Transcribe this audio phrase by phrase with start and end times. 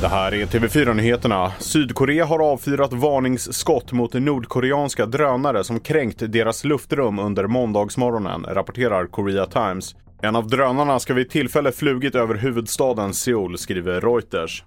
[0.00, 1.52] Det här är TV4-nyheterna.
[1.58, 9.46] Sydkorea har avfyrat varningsskott mot nordkoreanska drönare som kränkt deras luftrum under måndagsmorgonen, rapporterar Korea
[9.46, 9.96] Times.
[10.22, 14.64] En av drönarna ska vid tillfälle flugit över huvudstaden Seoul, skriver Reuters.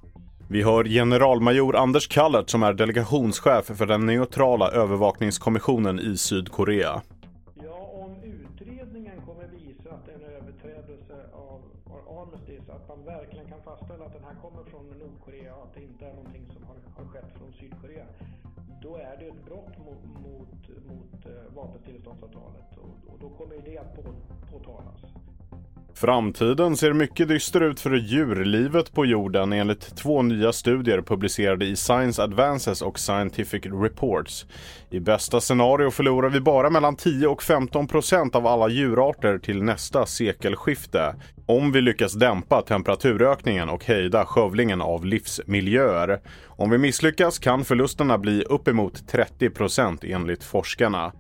[0.48, 7.02] Vi hör generalmajor Anders Kallert som är delegationschef för den neutrala övervakningskommissionen i Sydkorea.
[9.30, 11.62] Kommer visa att det är en överträdelse av
[12.20, 15.84] Armistice, att man verkligen kan fastställa att den här kommer från Nordkorea och att det
[15.84, 18.06] inte är någonting som har, har skett från Sydkorea,
[18.82, 20.54] då är det ett brott mot, mot,
[20.90, 24.04] mot vapenstilleståndsavtalet och, och då kommer det att på,
[24.52, 25.29] påtalas.
[26.00, 31.76] Framtiden ser mycket dyster ut för djurlivet på jorden enligt två nya studier publicerade i
[31.76, 34.46] Science Advances och Scientific Reports.
[34.90, 39.64] I bästa scenario förlorar vi bara mellan 10 och 15 procent av alla djurarter till
[39.64, 41.16] nästa sekelskifte.
[41.46, 46.20] Om vi lyckas dämpa temperaturökningen och hejda skövlingen av livsmiljöer.
[46.48, 51.12] Om vi misslyckas kan förlusterna bli uppemot 30 procent enligt forskarna.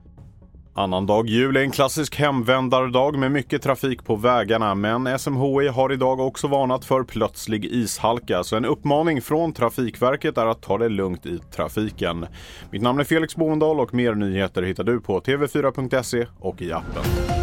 [0.79, 6.19] Annandag jul är en klassisk hemvändardag med mycket trafik på vägarna men SMHI har idag
[6.19, 11.25] också varnat för plötslig ishalka så en uppmaning från Trafikverket är att ta det lugnt
[11.25, 12.25] i trafiken.
[12.71, 17.38] Mitt namn är Felix Bovendal och mer nyheter hittar du på tv4.se och i appen.